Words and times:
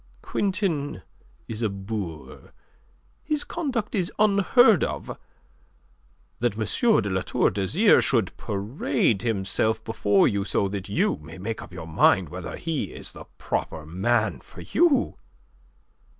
"Quintin 0.23 1.03
is 1.47 1.61
a 1.61 1.69
boor. 1.69 2.53
His 3.23 3.43
conduct 3.43 3.93
is 3.93 4.11
unheard 4.17 4.83
of. 4.83 5.15
That 6.39 6.57
M. 6.57 7.01
de 7.03 7.09
La 7.11 7.21
Tour 7.21 7.51
d'Azyr 7.51 8.01
should 8.01 8.35
parade 8.35 9.21
himself 9.21 9.83
before 9.83 10.27
you 10.27 10.43
so 10.43 10.67
that 10.69 10.89
you 10.89 11.17
may 11.17 11.37
make 11.37 11.61
up 11.61 11.71
your 11.71 11.85
mind 11.85 12.29
whether 12.29 12.57
he 12.57 12.85
is 12.85 13.11
the 13.11 13.25
proper 13.37 13.85
man 13.85 14.39
for 14.41 14.61
you!" 14.61 15.17